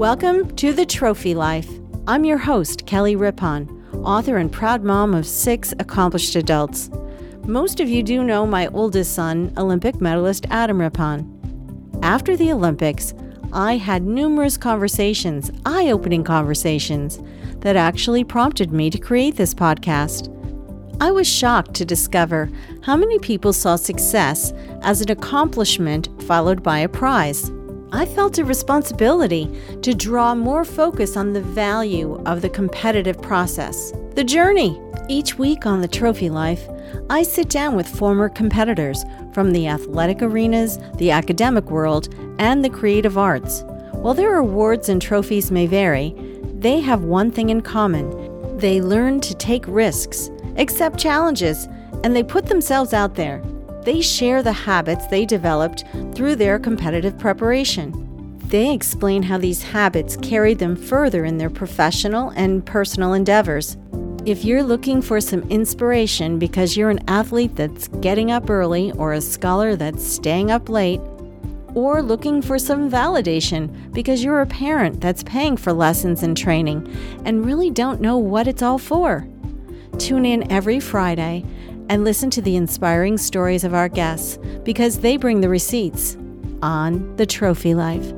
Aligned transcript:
Welcome 0.00 0.56
to 0.56 0.72
The 0.72 0.86
Trophy 0.86 1.34
Life. 1.34 1.68
I'm 2.06 2.24
your 2.24 2.38
host, 2.38 2.86
Kelly 2.86 3.16
Rippon, 3.16 3.68
author 4.02 4.38
and 4.38 4.50
proud 4.50 4.82
mom 4.82 5.12
of 5.12 5.26
six 5.26 5.74
accomplished 5.78 6.36
adults. 6.36 6.88
Most 7.46 7.80
of 7.80 7.88
you 7.90 8.02
do 8.02 8.24
know 8.24 8.46
my 8.46 8.68
oldest 8.68 9.12
son, 9.14 9.52
Olympic 9.58 10.00
medalist 10.00 10.46
Adam 10.48 10.80
Rippon. 10.80 12.00
After 12.02 12.34
the 12.34 12.50
Olympics, 12.50 13.12
I 13.52 13.76
had 13.76 14.02
numerous 14.02 14.56
conversations, 14.56 15.50
eye 15.66 15.90
opening 15.90 16.24
conversations, 16.24 17.20
that 17.58 17.76
actually 17.76 18.24
prompted 18.24 18.72
me 18.72 18.88
to 18.88 18.96
create 18.96 19.36
this 19.36 19.52
podcast. 19.52 20.34
I 20.98 21.10
was 21.10 21.28
shocked 21.28 21.74
to 21.74 21.84
discover 21.84 22.50
how 22.82 22.96
many 22.96 23.18
people 23.18 23.52
saw 23.52 23.76
success 23.76 24.54
as 24.80 25.02
an 25.02 25.10
accomplishment 25.10 26.08
followed 26.22 26.62
by 26.62 26.78
a 26.78 26.88
prize. 26.88 27.52
I 27.92 28.06
felt 28.06 28.38
a 28.38 28.44
responsibility 28.44 29.50
to 29.82 29.94
draw 29.94 30.32
more 30.36 30.64
focus 30.64 31.16
on 31.16 31.32
the 31.32 31.40
value 31.40 32.22
of 32.24 32.40
the 32.40 32.48
competitive 32.48 33.20
process, 33.20 33.92
the 34.14 34.22
journey. 34.22 34.80
Each 35.08 35.36
week 35.36 35.66
on 35.66 35.80
the 35.80 35.88
Trophy 35.88 36.30
Life, 36.30 36.68
I 37.10 37.24
sit 37.24 37.48
down 37.48 37.74
with 37.74 37.88
former 37.88 38.28
competitors 38.28 39.04
from 39.32 39.50
the 39.50 39.66
athletic 39.66 40.22
arenas, 40.22 40.78
the 40.98 41.10
academic 41.10 41.68
world, 41.68 42.14
and 42.38 42.64
the 42.64 42.70
creative 42.70 43.18
arts. 43.18 43.62
While 43.90 44.14
their 44.14 44.36
awards 44.36 44.88
and 44.88 45.02
trophies 45.02 45.50
may 45.50 45.66
vary, 45.66 46.14
they 46.60 46.78
have 46.78 47.02
one 47.02 47.32
thing 47.32 47.50
in 47.50 47.60
common 47.60 48.30
they 48.58 48.80
learn 48.80 49.20
to 49.22 49.34
take 49.34 49.64
risks, 49.66 50.30
accept 50.58 50.98
challenges, 50.98 51.66
and 52.04 52.14
they 52.14 52.22
put 52.22 52.46
themselves 52.46 52.92
out 52.92 53.16
there. 53.16 53.42
They 53.84 54.00
share 54.02 54.42
the 54.42 54.52
habits 54.52 55.06
they 55.06 55.24
developed 55.24 55.84
through 56.14 56.36
their 56.36 56.58
competitive 56.58 57.18
preparation. 57.18 58.38
They 58.44 58.72
explain 58.74 59.22
how 59.22 59.38
these 59.38 59.62
habits 59.62 60.16
carried 60.16 60.58
them 60.58 60.76
further 60.76 61.24
in 61.24 61.38
their 61.38 61.50
professional 61.50 62.30
and 62.30 62.64
personal 62.66 63.14
endeavors. 63.14 63.76
If 64.26 64.44
you're 64.44 64.62
looking 64.62 65.00
for 65.00 65.20
some 65.20 65.48
inspiration 65.50 66.38
because 66.38 66.76
you're 66.76 66.90
an 66.90 67.08
athlete 67.08 67.56
that's 67.56 67.88
getting 68.00 68.30
up 68.30 68.50
early 68.50 68.92
or 68.92 69.14
a 69.14 69.20
scholar 69.20 69.76
that's 69.76 70.06
staying 70.06 70.50
up 70.50 70.68
late, 70.68 71.00
or 71.74 72.02
looking 72.02 72.42
for 72.42 72.58
some 72.58 72.90
validation 72.90 73.92
because 73.92 74.24
you're 74.24 74.40
a 74.40 74.46
parent 74.46 75.00
that's 75.00 75.22
paying 75.22 75.56
for 75.56 75.72
lessons 75.72 76.22
and 76.22 76.36
training 76.36 76.92
and 77.24 77.46
really 77.46 77.70
don't 77.70 78.00
know 78.00 78.18
what 78.18 78.48
it's 78.48 78.62
all 78.62 78.78
for, 78.78 79.26
tune 79.98 80.24
in 80.24 80.50
every 80.50 80.80
Friday 80.80 81.44
and 81.90 82.04
listen 82.04 82.30
to 82.30 82.40
the 82.40 82.54
inspiring 82.54 83.18
stories 83.18 83.64
of 83.64 83.74
our 83.74 83.88
guests 83.88 84.38
because 84.62 85.00
they 85.00 85.16
bring 85.16 85.40
the 85.40 85.48
receipts 85.48 86.16
on 86.62 87.16
the 87.16 87.26
Trophy 87.26 87.74
Life. 87.74 88.12